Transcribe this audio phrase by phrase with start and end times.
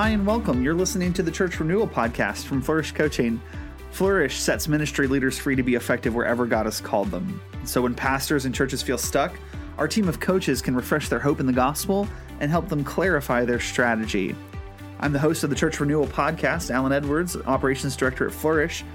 [0.00, 0.62] Hi and welcome.
[0.62, 3.38] You're listening to the Church Renewal podcast from Flourish Coaching.
[3.90, 7.38] Flourish sets ministry leaders free to be effective wherever God has called them.
[7.64, 9.34] So when pastors and churches feel stuck,
[9.76, 12.08] our team of coaches can refresh their hope in the gospel
[12.40, 14.34] and help them clarify their strategy.
[15.00, 18.86] I'm the host of the Church Renewal podcast, Alan Edwards, operations director at Flourish.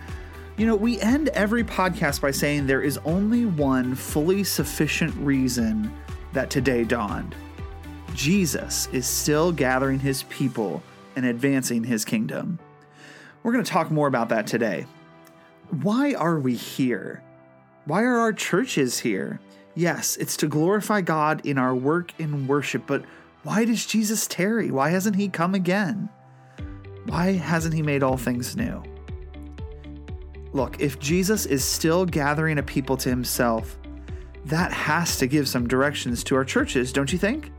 [0.57, 5.93] You know, we end every podcast by saying there is only one fully sufficient reason
[6.33, 7.35] that today dawned.
[8.15, 10.81] Jesus is still gathering his people
[11.15, 12.59] and advancing his kingdom.
[13.43, 14.85] We're going to talk more about that today.
[15.69, 17.23] Why are we here?
[17.85, 19.39] Why are our churches here?
[19.75, 23.03] Yes, it's to glorify God in our work in worship, but
[23.43, 24.71] why does Jesus tarry?
[24.71, 26.09] Why hasn't he come again?
[27.05, 28.81] Why hasn't he made all things new?
[30.53, 33.77] Look, if Jesus is still gathering a people to himself,
[34.45, 37.51] that has to give some directions to our churches, don't you think?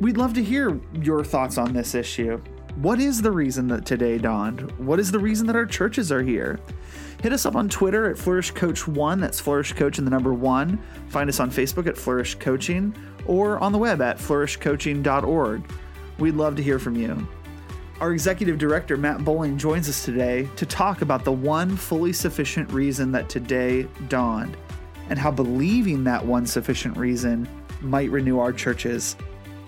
[0.00, 2.42] We'd love to hear your thoughts on this issue.
[2.76, 4.70] What is the reason that today dawned?
[4.72, 6.60] What is the reason that our churches are here?
[7.22, 9.18] Hit us up on Twitter at Flourish Coach One.
[9.18, 10.78] That's Flourish Coach and the number one.
[11.08, 15.72] Find us on Facebook at Flourish Coaching or on the web at flourishcoaching.org.
[16.18, 17.26] We'd love to hear from you.
[17.98, 22.70] Our executive director, Matt Bowling, joins us today to talk about the one fully sufficient
[22.70, 24.54] reason that today dawned
[25.08, 27.48] and how believing that one sufficient reason
[27.80, 29.16] might renew our churches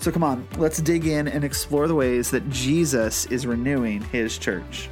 [0.00, 4.38] so come on, let's dig in and explore the ways that Jesus is renewing his
[4.38, 4.88] church.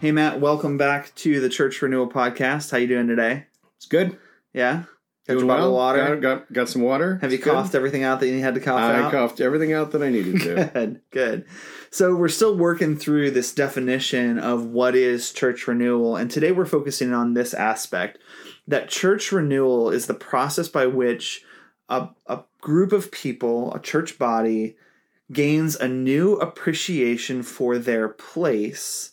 [0.00, 2.70] Hey Matt, welcome back to the Church Renewal Podcast.
[2.70, 3.46] How you doing today?
[3.76, 4.18] It's good.
[4.52, 4.84] Yeah.
[5.28, 6.16] Got your bottle of water.
[6.16, 7.18] Got, got, got some water.
[7.22, 7.78] Have you it's coughed good.
[7.78, 9.04] everything out that you had to cough I out?
[9.04, 10.64] I coughed everything out that I needed to.
[10.74, 11.46] good, good.
[11.92, 16.66] So we're still working through this definition of what is church renewal, and today we're
[16.66, 18.18] focusing on this aspect
[18.66, 21.44] that church renewal is the process by which
[21.92, 24.76] a, a group of people, a church body,
[25.30, 29.12] gains a new appreciation for their place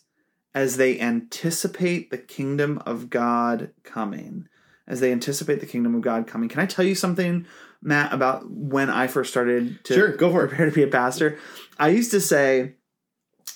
[0.54, 4.48] as they anticipate the kingdom of God coming.
[4.88, 6.48] As they anticipate the kingdom of God coming.
[6.48, 7.46] Can I tell you something,
[7.80, 10.70] Matt, about when I first started to sure, go for prepare it.
[10.70, 11.38] to be a pastor?
[11.78, 12.74] I used to say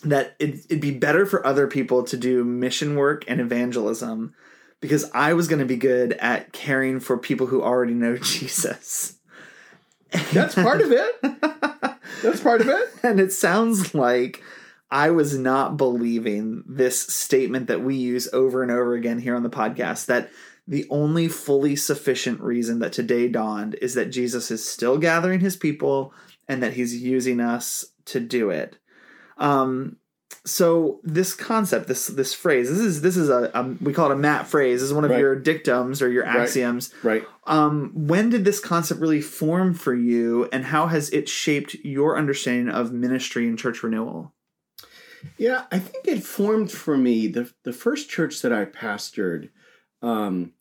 [0.04, 4.34] that it, it'd be better for other people to do mission work and evangelism
[4.80, 9.18] because I was going to be good at caring for people who already know Jesus.
[10.32, 11.22] That's part of it.
[12.22, 12.90] That's part of it.
[13.04, 14.42] And it sounds like
[14.90, 19.42] I was not believing this statement that we use over and over again here on
[19.42, 20.30] the podcast that
[20.66, 25.56] the only fully sufficient reason that today dawned is that Jesus is still gathering his
[25.56, 26.14] people
[26.48, 28.78] and that he's using us to do it.
[29.36, 29.96] Um,
[30.44, 34.14] so this concept, this this phrase, this is this is a, a we call it
[34.14, 34.80] a Matt phrase.
[34.80, 35.20] This is one of Right.
[35.20, 36.92] your dictums or your axioms.
[37.02, 37.24] Right.
[37.46, 42.16] Um, when did this concept really form for you, and how has it shaped your
[42.16, 44.34] understanding of ministry and church renewal?
[45.36, 49.50] Yeah, I think it formed for me the the first church that I pastored
[50.02, 50.52] um,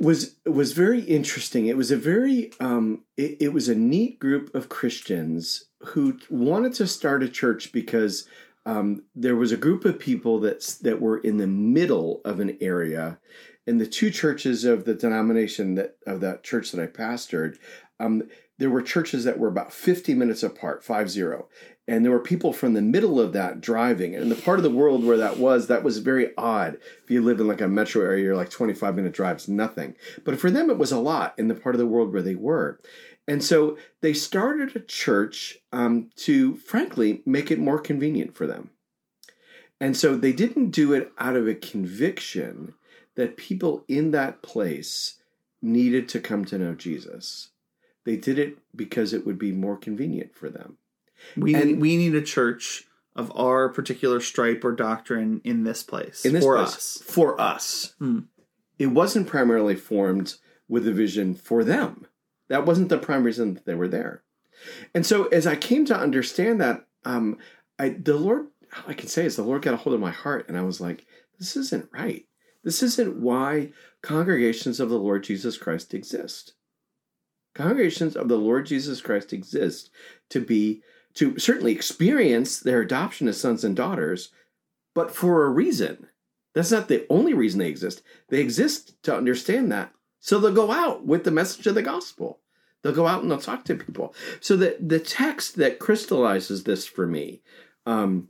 [0.00, 1.66] was was very interesting.
[1.66, 6.74] It was a very um, it, it was a neat group of Christians who wanted
[6.74, 8.28] to start a church because
[8.64, 12.56] um, there was a group of people that that were in the middle of an
[12.60, 13.18] area,
[13.66, 17.58] and the two churches of the denomination that of that church that I pastored.
[17.98, 18.24] Um,
[18.58, 21.46] there were churches that were about 50 minutes apart, five zero.
[21.88, 24.14] And there were people from the middle of that driving.
[24.14, 26.78] And the part of the world where that was, that was very odd.
[27.04, 29.94] If you lived in like a metro area, you're like 25 minute drives, nothing.
[30.24, 32.34] But for them, it was a lot in the part of the world where they
[32.34, 32.80] were.
[33.28, 38.70] And so they started a church um, to, frankly, make it more convenient for them.
[39.80, 42.74] And so they didn't do it out of a conviction
[43.16, 45.18] that people in that place
[45.60, 47.50] needed to come to know Jesus.
[48.04, 50.78] They did it because it would be more convenient for them.
[51.36, 52.84] We And- we need a church
[53.16, 57.02] of our particular stripe or doctrine in this place In this for place, us.
[57.04, 57.94] For us.
[57.98, 58.20] Hmm.
[58.78, 60.34] It wasn't primarily formed
[60.68, 62.06] with a vision for them.
[62.48, 64.22] That wasn't the prime reason that they were there.
[64.94, 67.38] And so as I came to understand that, um,
[67.78, 68.46] I the Lord
[68.76, 70.62] all I can say is the Lord got a hold of my heart and I
[70.62, 71.06] was like,
[71.38, 72.26] this isn't right.
[72.64, 73.72] This isn't why
[74.02, 76.54] congregations of the Lord Jesus Christ exist.
[77.54, 79.90] Congregations of the Lord Jesus Christ exist
[80.30, 80.82] to be
[81.14, 84.30] to certainly experience their adoption as sons and daughters,
[84.94, 86.08] but for a reason.
[86.54, 88.02] That's not the only reason they exist.
[88.28, 89.92] They exist to understand that.
[90.26, 92.40] So they'll go out with the message of the gospel.
[92.82, 94.12] They'll go out and they'll talk to people.
[94.40, 97.42] So the, the text that crystallizes this for me
[97.86, 98.28] um,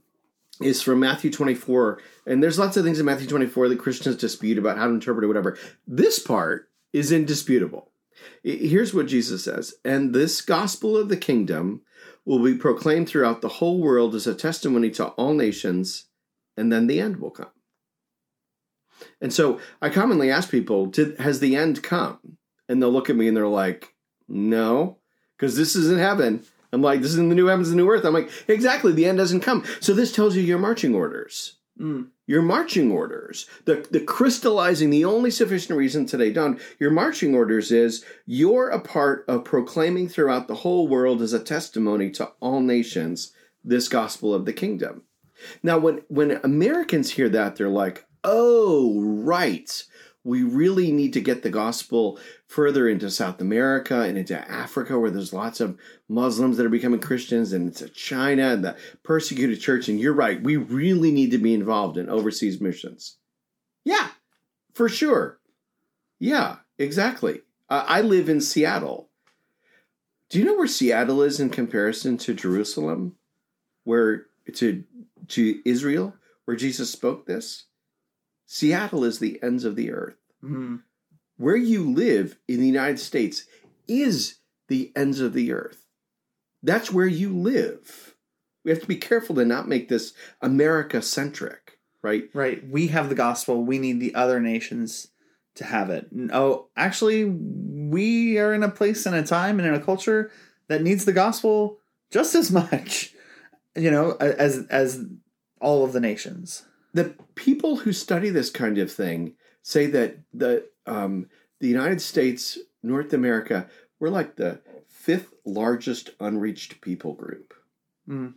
[0.60, 1.98] is from Matthew 24.
[2.26, 5.24] And there's lots of things in Matthew 24 that Christians dispute about how to interpret
[5.24, 5.56] it, whatever.
[5.86, 7.90] This part is indisputable.
[8.42, 11.80] Here's what Jesus says And this gospel of the kingdom
[12.26, 16.08] will be proclaimed throughout the whole world as a testimony to all nations,
[16.58, 17.48] and then the end will come.
[19.20, 22.38] And so I commonly ask people, Has the end come?
[22.68, 23.94] And they'll look at me and they're like,
[24.28, 24.98] No,
[25.36, 26.44] because this is in heaven.
[26.72, 28.04] I'm like, This is in the new heavens and new earth.
[28.04, 29.64] I'm like, Exactly, the end doesn't come.
[29.80, 31.56] So this tells you your marching orders.
[31.80, 33.46] Mm your marching orders.
[33.64, 38.80] The, the crystallizing, the only sufficient reason today don't, your marching orders is you're a
[38.80, 43.32] part of proclaiming throughout the whole world as a testimony to all nations
[43.64, 45.02] this gospel of the kingdom.
[45.62, 49.84] Now, when, when Americans hear that, they're like, oh, right
[50.26, 52.18] we really need to get the gospel
[52.48, 55.78] further into South America and into Africa, where there's lots of
[56.08, 59.88] Muslims that are becoming Christians, and into China and the persecuted church.
[59.88, 63.18] And you're right, we really need to be involved in overseas missions.
[63.84, 64.08] Yeah,
[64.74, 65.38] for sure.
[66.18, 67.42] Yeah, exactly.
[67.70, 69.10] Uh, I live in Seattle.
[70.28, 73.14] Do you know where Seattle is in comparison to Jerusalem,
[73.84, 74.82] where to
[75.28, 76.14] to Israel,
[76.46, 77.65] where Jesus spoke this?
[78.46, 80.16] Seattle is the ends of the earth.
[80.42, 80.76] Mm-hmm.
[81.36, 83.44] Where you live in the United States
[83.86, 84.38] is
[84.68, 85.84] the ends of the earth.
[86.62, 88.14] That's where you live.
[88.64, 92.28] We have to be careful to not make this America centric, right?
[92.32, 92.66] Right.
[92.68, 93.64] We have the gospel.
[93.64, 95.08] We need the other nations
[95.56, 96.08] to have it.
[96.32, 100.30] Oh, actually, we are in a place and a time and in a culture
[100.68, 101.78] that needs the gospel
[102.10, 103.12] just as much,
[103.76, 105.04] you know, as as
[105.60, 106.64] all of the nations
[106.96, 111.28] the people who study this kind of thing say that the um,
[111.60, 113.68] the United States, North America,
[114.00, 117.52] we're like the fifth largest unreached people group.
[118.08, 118.34] Mm.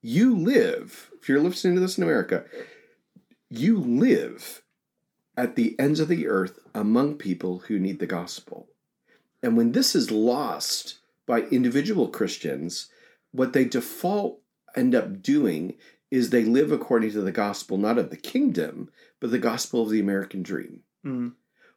[0.00, 2.46] You live, if you're listening to this in America,
[3.50, 4.62] you live
[5.36, 8.68] at the ends of the earth among people who need the gospel.
[9.42, 12.88] And when this is lost by individual Christians,
[13.30, 14.40] what they default
[14.74, 15.74] end up doing
[16.10, 18.90] is they live according to the gospel, not of the kingdom,
[19.20, 21.32] but the gospel of the American dream, mm.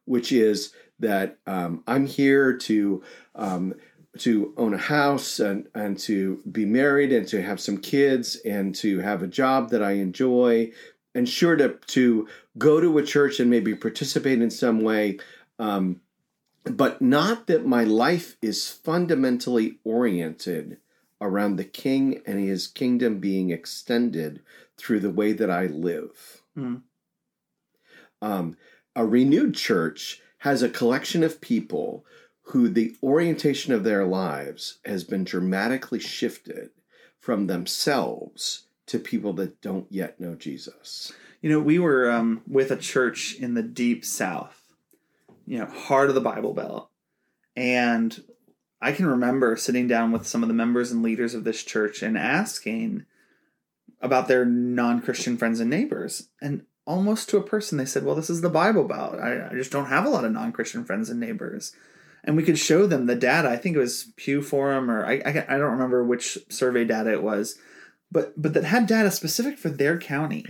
[0.06, 3.04] which is that um, I'm here to
[3.36, 3.76] um,
[4.20, 8.76] to own a house and, and to be married and to have some kids and
[8.76, 10.72] to have a job that I enjoy
[11.16, 12.28] and sure to to
[12.58, 15.20] go to a church and maybe participate in some way.
[15.60, 16.02] Um,
[16.64, 20.78] but not that my life is fundamentally oriented
[21.24, 24.42] around the king and his kingdom being extended
[24.78, 26.42] through the way that I live.
[26.58, 26.82] Mm.
[28.22, 28.58] Um,
[28.96, 32.06] a renewed church has a collection of people
[32.48, 36.72] who the orientation of their lives has been dramatically shifted
[37.18, 41.14] from themselves to people that don't yet know Jesus.
[41.42, 44.62] You know, we were um, with a church in the deep south,
[45.46, 46.90] you know, heart of the Bible Belt.
[47.56, 48.22] And
[48.84, 52.04] I can remember sitting down with some of the members and leaders of this church
[52.04, 53.06] and asking
[54.02, 56.28] about their non Christian friends and neighbors.
[56.42, 59.16] And almost to a person, they said, Well, this is the Bible Belt.
[59.16, 61.74] I, I just don't have a lot of non Christian friends and neighbors.
[62.26, 63.50] And we could show them the data.
[63.50, 67.12] I think it was Pew Forum, or I, I, I don't remember which survey data
[67.12, 67.58] it was,
[68.12, 70.46] but, but that had data specific for their county.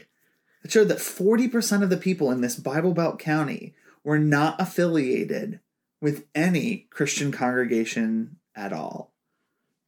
[0.63, 5.59] It showed that 40% of the people in this Bible Belt county were not affiliated
[6.03, 9.13] with any Christian congregation at all.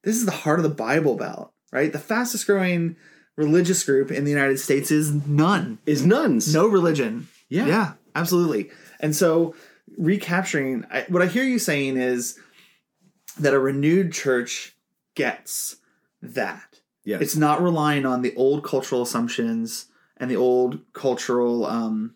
[0.05, 1.91] This is the heart of the Bible Belt, right?
[1.91, 2.95] The fastest growing
[3.35, 5.77] religious group in the United States is none.
[5.85, 6.53] Is nones.
[6.53, 7.27] No religion.
[7.49, 7.65] Yeah.
[7.65, 8.71] Yeah, absolutely.
[9.01, 9.55] And so
[9.97, 12.39] recapturing I, what I hear you saying is
[13.37, 14.73] that a renewed church
[15.15, 15.75] gets
[16.21, 16.79] that.
[17.03, 17.21] Yes.
[17.21, 22.15] It's not relying on the old cultural assumptions and the old cultural um,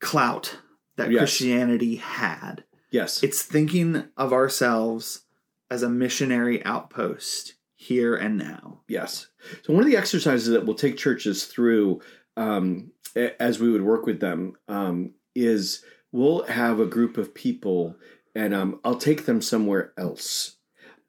[0.00, 0.58] clout
[0.96, 1.20] that yes.
[1.20, 2.64] Christianity had.
[2.90, 3.22] Yes.
[3.22, 5.22] It's thinking of ourselves
[5.70, 8.80] as a missionary outpost here and now.
[8.88, 9.28] Yes.
[9.62, 12.00] So, one of the exercises that we'll take churches through
[12.36, 17.96] um, as we would work with them um, is we'll have a group of people
[18.34, 20.56] and um, I'll take them somewhere else.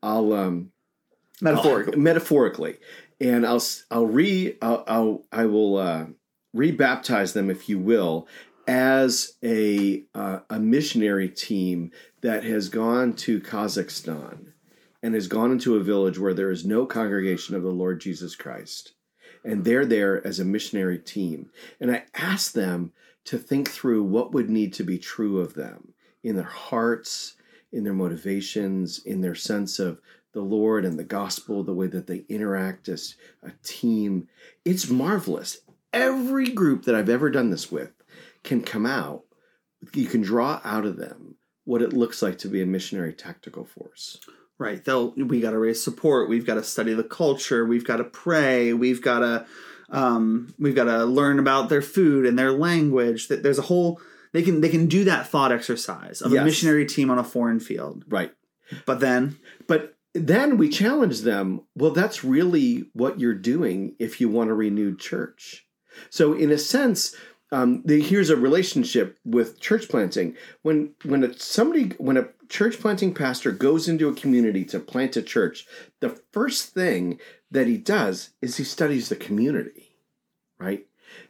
[0.01, 0.71] I'll um,
[1.41, 2.77] metaphorically, I'll, metaphorically,
[3.19, 6.05] and I'll I'll re I'll, I'll I will uh,
[6.55, 8.27] rebaptize them, if you will,
[8.67, 11.91] as a uh, a missionary team
[12.21, 14.51] that has gone to Kazakhstan
[15.03, 18.35] and has gone into a village where there is no congregation of the Lord Jesus
[18.35, 18.93] Christ.
[19.43, 21.49] And they're there as a missionary team.
[21.79, 22.91] And I ask them
[23.25, 27.35] to think through what would need to be true of them in their hearts,
[27.71, 29.99] in their motivations, in their sense of
[30.33, 34.27] the Lord and the gospel, the way that they interact as a team.
[34.63, 35.61] It's marvelous.
[35.91, 37.91] Every group that I've ever done this with
[38.43, 39.23] can come out,
[39.93, 43.65] you can draw out of them what it looks like to be a missionary tactical
[43.65, 44.19] force.
[44.57, 44.83] Right.
[44.83, 46.29] They'll we got to raise support.
[46.29, 47.65] We've got to study the culture.
[47.65, 48.73] We've got to pray.
[48.73, 49.45] We've got to
[49.89, 53.27] um, we've got to learn about their food and their language.
[53.27, 53.99] That there's a whole
[54.33, 56.41] they can they can do that thought exercise of Yes.
[56.41, 58.05] a missionary team on a foreign field.
[58.07, 58.31] Right.
[58.85, 61.61] But then But then we challenge them.
[61.75, 65.65] Well, that's really what you're doing if you want a renewed church.
[66.09, 67.15] So, in a sense,
[67.51, 70.35] um, the, here's a relationship with church planting.
[70.61, 75.17] When when a, somebody when a church planting pastor goes into a community to plant
[75.17, 75.67] a church,
[75.99, 79.95] the first thing that he does is he studies the community,
[80.59, 80.85] right?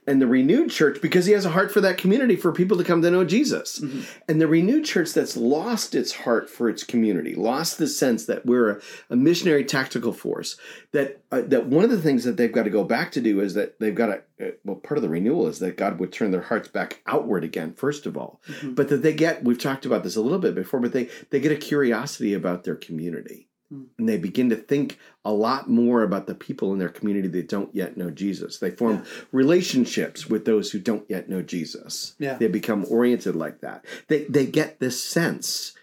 [0.07, 2.83] And the renewed church, because he has a heart for that community, for people to
[2.83, 3.79] come to know Jesus.
[4.27, 8.43] And the renewed church that's lost its heart for its community, lost the sense that
[8.43, 8.81] we're a,
[9.11, 10.57] a missionary tactical force,
[10.91, 13.41] that uh, that one of the things that they've got to go back to do
[13.41, 16.11] is that they've got to, uh, well, part of the renewal is that God would
[16.11, 18.41] turn their hearts back outward again, first of all.
[18.75, 21.39] But that they get, we've talked about this a little bit before, but they, they
[21.39, 23.49] get a curiosity about their community.
[23.71, 27.47] And they begin to think a lot more about the people in their community that
[27.47, 28.57] don't yet know Jesus.
[28.57, 32.15] They form relationships with those who don't yet know Jesus.
[32.19, 32.35] Yeah.
[32.35, 33.85] They become oriented like that.
[34.07, 35.73] They they get this sense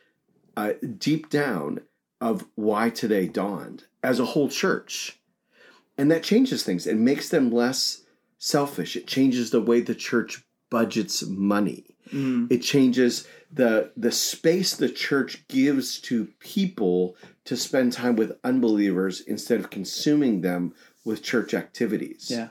[0.57, 1.81] uh, deep down
[2.21, 5.19] of why today dawned as a whole church,
[5.97, 6.87] and that changes things.
[6.87, 8.03] It makes them less
[8.39, 8.97] selfish.
[8.97, 11.97] It changes the way the church budgets money.
[12.51, 19.21] It changes the the space the church gives to people to spend time with unbelievers
[19.23, 20.75] instead of consuming them
[21.05, 22.31] with church activities.
[22.31, 22.49] Yeah.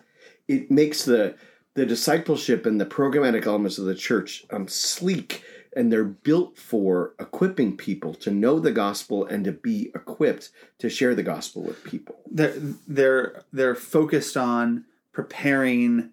[0.48, 1.36] it makes the
[1.76, 5.44] the discipleship and the programmatic elements of the church um, sleek
[5.78, 10.50] and they're built for equipping people to know the gospel and to be equipped
[10.80, 12.16] to share the gospel with people.
[12.30, 12.56] They're
[12.88, 16.10] they're they're focused on preparing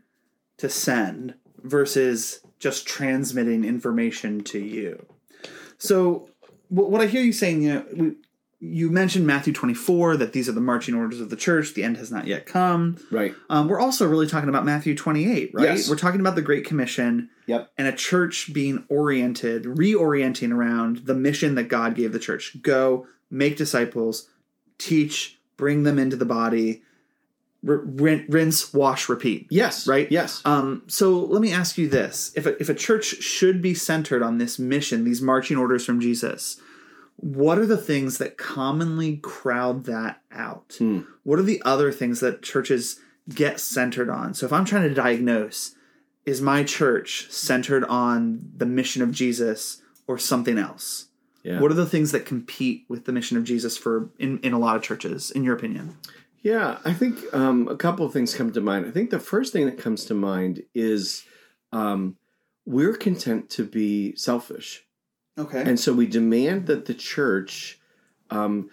[0.59, 1.35] to send
[1.65, 5.05] versus just transmitting information to you.
[5.79, 6.29] So
[6.69, 8.13] what what I hear you saying, you know, we,
[8.61, 11.75] you mentioned Matthew 24 that these are the marching orders of the church.
[11.75, 12.97] The end has not yet come.
[13.11, 15.65] right Um, we're also really talking about Matthew 28, right?
[15.65, 15.91] Yes.
[15.91, 21.15] We're talking about the Great Commission yep and a church being oriented, reorienting around the
[21.15, 22.57] mission that God gave the church.
[22.63, 24.31] Go, make disciples,
[24.79, 26.83] teach, bring them into the body,
[27.67, 29.47] r- rinse, wash, repeat.
[29.51, 30.11] yes Right?
[30.11, 33.75] yes Um, so let me ask you this: if a, if a church should be
[33.75, 36.61] centered on this mission, these marching orders from Jesus,
[37.17, 40.77] what are the things that commonly crowd that out?
[40.79, 41.01] Hmm.
[41.23, 44.35] What are the other things that churches get centered on?
[44.35, 45.75] So if I'm trying to diagnose,
[46.27, 51.07] is my church centered on the mission of Jesus or something else?
[51.43, 54.53] yeah What are the things that compete with the mission of Jesus for in, in
[54.53, 55.97] a lot of churches, in your opinion?
[56.45, 58.85] Yeah, I think um, a couple of things come to mind.
[58.85, 61.25] I think the first thing that comes to mind is
[61.73, 62.17] um,
[62.67, 64.85] we're content to be selfish.
[65.39, 65.63] Okay.
[65.63, 67.81] And so we demand that the church
[68.29, 68.69] um,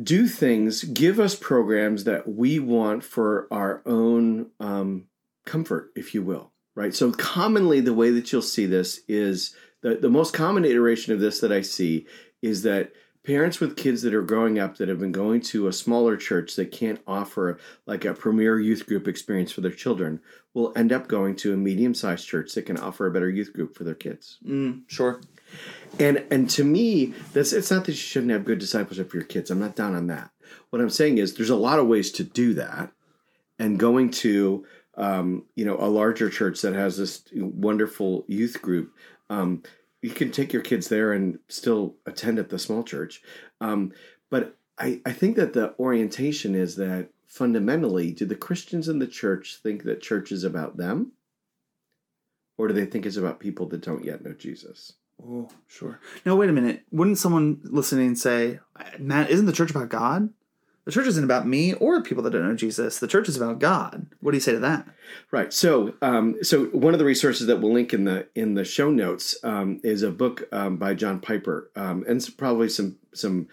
[0.00, 5.06] do things, give us programs that we want for our own um,
[5.46, 6.52] comfort, if you will.
[6.74, 6.94] Right.
[6.94, 11.20] So commonly, the way that you'll see this is the, the most common iteration of
[11.20, 12.06] this that I see
[12.42, 12.92] is that
[13.26, 16.54] parents with kids that are growing up that have been going to a smaller church
[16.54, 20.20] that can't offer like a premier youth group experience for their children
[20.54, 23.52] will end up going to a medium sized church that can offer a better youth
[23.52, 24.38] group for their kids.
[24.46, 25.20] Mm, sure.
[25.98, 29.26] And and to me, that's it's not that you shouldn't have good discipleship for your
[29.26, 29.50] kids.
[29.50, 30.30] I'm not down on that.
[30.70, 32.92] What I'm saying is there's a lot of ways to do that.
[33.58, 34.64] And going to
[34.94, 38.92] um, you know a larger church that has this wonderful youth group,
[39.30, 39.62] um,
[40.06, 43.22] you can take your kids there and still attend at the small church.
[43.60, 43.92] Um,
[44.30, 49.08] but I, I think that the orientation is that fundamentally, do the Christians in the
[49.08, 51.10] church think that church is about them?
[52.56, 54.92] Or do they think it's about people that don't yet know Jesus?
[55.20, 55.98] Oh, sure.
[56.24, 56.84] Now, wait a minute.
[56.92, 58.60] Wouldn't someone listening say,
[59.00, 60.28] Matt, isn't the church about God?
[60.86, 63.00] The church isn't about me or people that don't know Jesus.
[63.00, 64.06] The church is about God.
[64.20, 64.86] What do you say to that?
[65.32, 65.52] Right.
[65.52, 68.90] So, um, so one of the resources that we'll link in the in the show
[68.90, 73.48] notes um, is a book um, by John Piper, um, and probably some some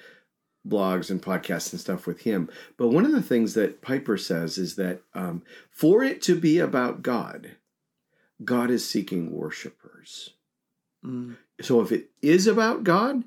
[0.68, 2.50] blogs and podcasts and stuff with him.
[2.78, 6.60] But one of the things that Piper says is that um, for it to be
[6.60, 7.56] about God,
[8.44, 10.32] God is seeking worshipers.
[11.06, 13.24] Mm, So, if it is about God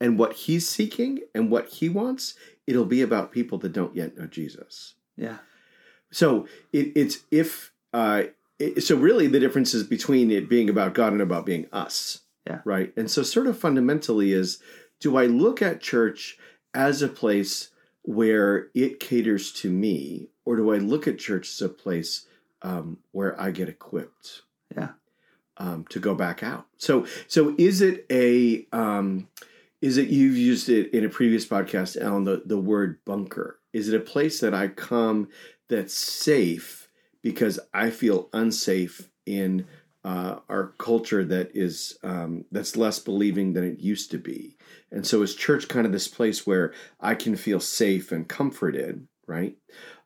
[0.00, 2.34] and what He's seeking and what He wants,
[2.68, 4.94] it'll be about people that don't yet know Jesus.
[5.16, 5.38] yeah.
[6.10, 8.24] So it, it's if uh,
[8.58, 12.20] it, so really the difference is between it being about God and about being us.
[12.46, 12.60] Yeah.
[12.64, 12.92] Right.
[12.96, 14.58] And so sort of fundamentally is
[15.00, 16.38] do I look at church
[16.72, 17.70] as a place
[18.02, 22.26] where it caters to me, or do I look at church as a place
[22.62, 24.42] um, where I get equipped?
[24.74, 24.90] Yeah.
[25.58, 26.66] um, to go back out.
[26.76, 29.28] So so is it a um,
[29.80, 33.60] is that you've used it in a previous podcast, Alan, the, the word bunker?
[33.72, 35.28] Is it a place that I come
[35.68, 36.88] that's safe
[37.22, 39.66] because I feel unsafe in
[40.04, 44.56] uh, our culture that is um, that's less believing than it used to be?
[44.90, 49.06] And so is church kind of this place where I can feel safe and comforted,
[49.26, 49.56] right?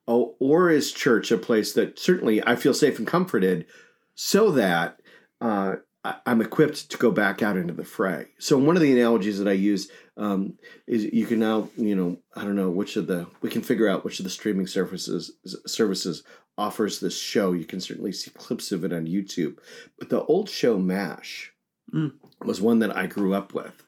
[0.07, 3.67] Oh, or is church a place that certainly I feel safe and comforted
[4.14, 5.00] so that
[5.41, 8.27] uh, I'm equipped to go back out into the fray.
[8.39, 10.55] So one of the analogies that I use um,
[10.87, 13.89] is you can now, you know, I don't know which of the we can figure
[13.89, 15.33] out which of the streaming services
[15.67, 16.25] services
[16.59, 17.53] offers this show.
[17.53, 19.59] You can certainly see clips of it on YouTube.
[19.99, 21.53] But the old show MASH
[21.95, 22.13] mm.
[22.45, 23.87] was one that I grew up with,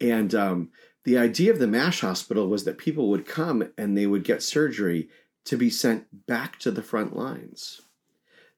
[0.00, 0.70] and um,
[1.04, 4.42] the idea of the MASH Hospital was that people would come and they would get
[4.42, 5.08] surgery
[5.44, 7.82] to be sent back to the front lines.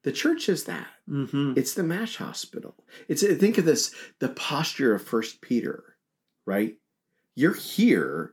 [0.06, 0.86] The church is that.
[1.10, 1.54] Mm-hmm.
[1.56, 2.76] It's the MASH hospital.
[3.08, 5.96] It's think of this the posture of First Peter,
[6.46, 6.76] right?
[7.34, 8.32] You're here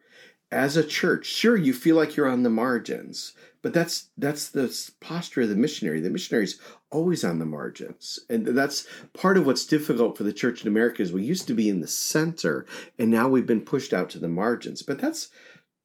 [0.52, 1.26] as a church.
[1.26, 5.56] Sure, you feel like you're on the margins, but that's that's the posture of the
[5.56, 6.00] missionary.
[6.00, 6.62] The missionary's
[6.92, 11.02] always on the margins, and that's part of what's difficult for the church in America.
[11.02, 12.68] Is we used to be in the center,
[13.00, 14.84] and now we've been pushed out to the margins.
[14.84, 15.32] But that's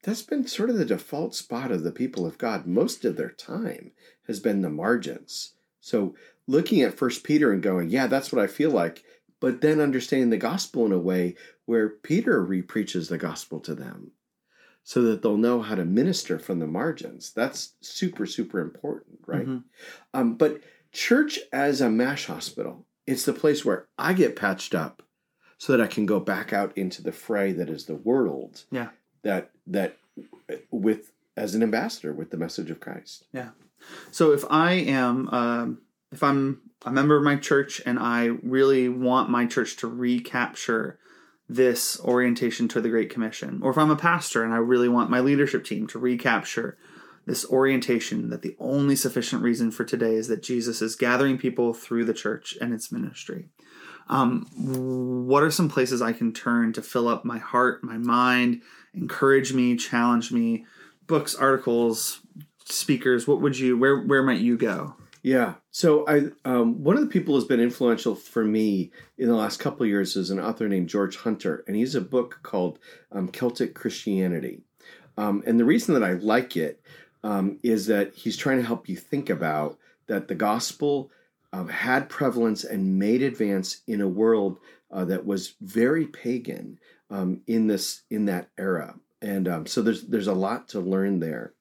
[0.03, 3.31] that's been sort of the default spot of the people of God most of their
[3.31, 3.93] time
[4.27, 5.55] has been the margins.
[5.81, 6.15] So
[6.47, 9.05] looking at First Peter and going, yeah, that's what I feel like,
[9.41, 14.13] but then understanding the gospel in a way where Peter repreaches the gospel to them
[14.83, 17.33] so that they'll know how to minister from the margins.
[17.35, 19.47] That's super, super important, right?
[19.47, 19.59] Mm-hmm.
[20.15, 25.03] Um, but church as a MASH hospital, it's the place where I get patched up
[25.59, 28.65] so that I can go back out into the fray that is the world.
[28.71, 28.89] Yeah.
[29.25, 29.99] That that
[30.71, 33.27] with as an ambassador with the message of Christ.
[33.33, 33.51] Yeah.
[34.11, 35.79] So if I am, um,
[36.13, 40.99] if I'm a member of my church and I really want my church to recapture
[41.49, 45.11] this orientation to the Great Commission, or if I'm a pastor and I really want
[45.11, 46.77] my leadership team to recapture
[47.27, 51.75] this orientation that the only sufficient reason for today is that Jesus is gathering people
[51.75, 53.51] through the church and its ministry.
[54.09, 58.63] Um, what are some places I can turn to fill up my heart, my mind,
[58.95, 60.65] encourage me, challenge me?
[61.07, 62.21] Books, articles,
[62.73, 64.95] speakers, what would you where where might you go?
[65.23, 65.55] Yeah.
[65.71, 69.59] So I um, one of the people who's been influential for me in the last
[69.59, 72.79] couple years is an author named George Hunter, and he's a book called
[73.13, 74.63] um, Celtic Christianity.
[75.17, 76.81] Um, and the reason that I like it
[77.25, 79.77] um, is that he's trying to help you think about
[80.07, 81.11] that the gospel
[81.53, 84.59] um, had prevalence and made advance in a world
[84.93, 86.79] uh, that was very pagan
[87.11, 88.95] um, in this in that era.
[89.21, 91.55] And so there's there's a lot to learn there.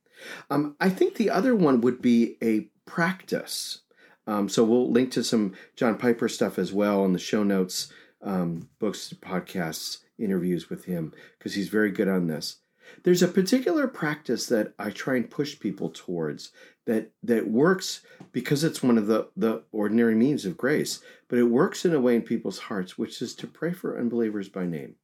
[0.50, 3.82] Um, I think the other one would be a practice.
[4.26, 7.92] Um, so we'll link to some John Piper stuff as well in the show notes,
[8.22, 12.58] um, books, podcasts, interviews with him, because he's very good on this.
[13.04, 16.52] There's a particular practice that I try and push people towards
[16.86, 18.02] that that works
[18.32, 22.00] because it's one of the, the ordinary means of grace, but it works in a
[22.00, 24.96] way in people's hearts, which is to pray for unbelievers by name.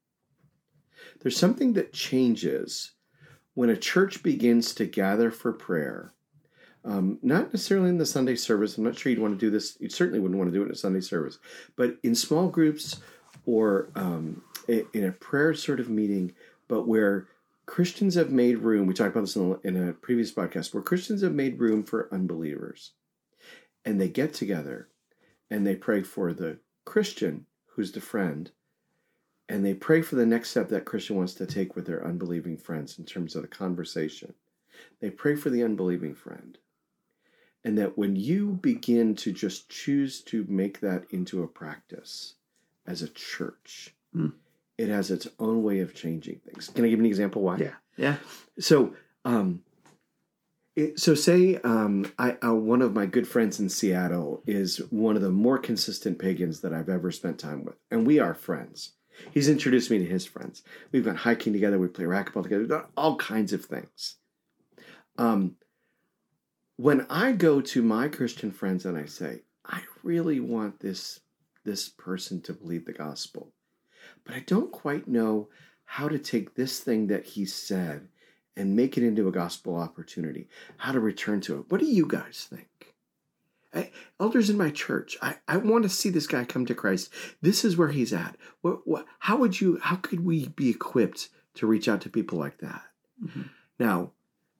[1.22, 2.92] There's something that changes
[3.54, 6.14] when a church begins to gather for prayer,
[6.86, 9.78] um, not necessarily in the Sunday service, I'm not sure you'd want to do this,
[9.80, 11.40] you certainly wouldn't want to do it in a Sunday service,
[11.76, 12.98] but in small groups
[13.46, 16.34] or um, in a prayer sort of meeting,
[16.68, 17.28] but where
[17.66, 20.84] Christians have made room, we talked about this in a, in a previous podcast, where
[20.84, 22.92] Christians have made room for unbelievers.
[23.86, 24.90] And they get together
[25.50, 28.52] and they pray for the Christian who's the friend
[29.50, 32.58] and they pray for the next step that Christian wants to take with their unbelieving
[32.58, 34.34] friends in terms of the conversation.
[35.02, 36.58] They pray for the unbelieving friend.
[37.66, 42.36] And that when you begin to just choose to make that into a practice
[42.86, 44.34] as a church, mm.
[44.78, 46.70] it has its own way of changing things.
[46.70, 47.58] Can I give an example why?
[47.58, 47.76] Yeah.
[47.96, 48.16] Yeah.
[48.60, 49.62] So, um,
[50.76, 55.16] it, so say um, I, uh, one of my good friends in Seattle is one
[55.16, 58.94] of the more consistent pagans that I've ever spent time with, and we are friends.
[59.32, 60.64] He's introduced me to his friends.
[60.92, 61.80] We've gone hiking together.
[61.80, 62.62] We play racquetball together.
[62.62, 64.16] We've done all kinds of things.
[65.18, 65.56] Um,
[66.76, 71.20] when I go to my Christian friends and I say, I really want this
[71.64, 73.54] this person to believe the gospel,
[74.26, 75.48] but I don't quite know
[75.86, 78.10] how to take this thing that he said
[78.58, 81.66] and make it into a gospel opportunity, how to return to it.
[81.70, 82.68] What do you guys think?
[83.74, 87.12] I, elders in my church, I, I want to see this guy come to Christ.
[87.42, 88.38] This is where he's at.
[88.62, 92.38] What, what, how would you, how could we be equipped to reach out to people
[92.38, 92.84] like that?
[93.24, 93.44] Mm-hmm.
[93.80, 94.12] Now,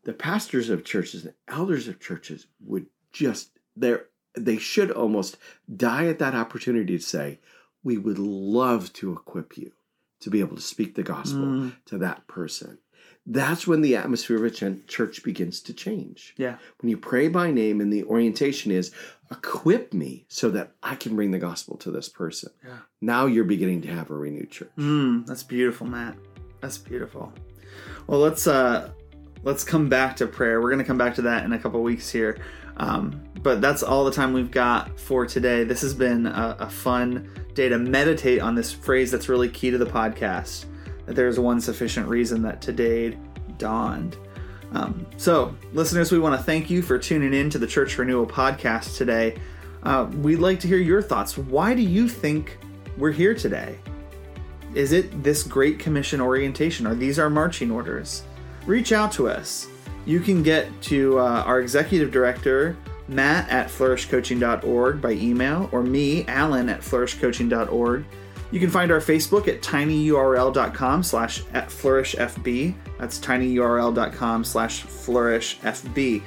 [0.04, 5.38] the pastors of churches and elders of churches would just, they're they should almost
[5.76, 7.40] die at that opportunity to say,
[7.84, 9.74] We would love to equip you
[10.22, 11.76] to be able to speak the gospel Mm.
[11.86, 12.80] to that person.
[13.26, 16.34] That's when the atmosphere of a ch- church begins to change.
[16.38, 16.58] Yeah.
[16.82, 18.92] When you pray by name and the orientation is,
[19.32, 22.52] equip me so that I can bring the gospel to this person.
[22.66, 22.78] Yeah.
[23.02, 24.72] Now you're beginning to have a renewed church.
[24.78, 26.18] Mm, that's beautiful, Matt.
[26.60, 27.34] That's beautiful.
[28.08, 28.92] Well, let's uh
[29.44, 30.62] let's come back to prayer.
[30.62, 32.40] We're gonna come back to that in a couple weeks here.
[32.78, 35.64] Um, but that's all the time we've got for today.
[35.64, 39.70] This has been a, a fun day to meditate on this phrase that's really key
[39.72, 40.66] to the podcast.
[41.06, 43.18] That there's one sufficient reason that today
[43.58, 44.18] dawned.
[44.72, 48.26] Um, so, listeners, we want to thank you for tuning in to the Church Renewal
[48.26, 49.38] podcast today.
[49.84, 51.38] Uh, we'd like to hear your thoughts.
[51.38, 52.58] Why do you think
[52.98, 53.78] we're here today?
[54.74, 56.88] Is it this Great Commission orientation?
[56.88, 58.24] Are these our marching orders?
[58.66, 59.68] Reach out to us.
[60.06, 62.76] You can get to uh, our executive director,
[63.08, 68.06] Matt at flourishcoaching.org by email, or me, Alan at flourishcoaching.org.
[68.54, 72.76] You can find our Facebook at tinyurl.com slash flourishfb.
[73.00, 76.22] That's tinyurl.com slash flourishfb.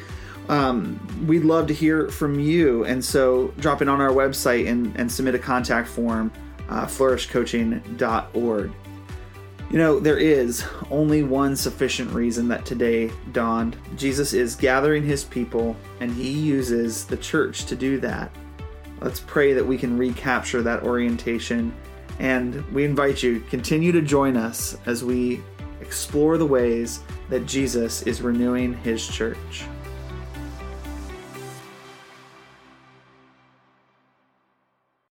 [0.49, 4.93] Um, we'd love to hear from you, and so drop in on our website and,
[4.97, 6.33] and submit a contact form,
[6.69, 8.73] uh, flourishcoaching.org.
[9.71, 13.77] You know, there is only one sufficient reason that today dawned.
[13.95, 18.33] Jesus is gathering his people, and he uses the church to do that.
[19.01, 21.73] Let's pray that we can recapture that orientation.
[22.19, 25.43] And we invite you, continue to join us as we
[25.81, 29.65] explore the ways that Jesus is renewing his church.